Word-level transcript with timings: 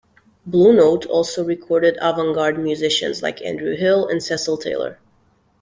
Blue 0.47 0.73
Note 0.73 1.05
also 1.05 1.43
recorded 1.43 1.95
avant-garde 2.01 2.57
musicians 2.57 3.21
like 3.21 3.39
Andrew 3.43 3.75
Hill 3.75 4.07
and 4.07 4.23
Cecil 4.23 4.57
Taylor. 4.57 4.97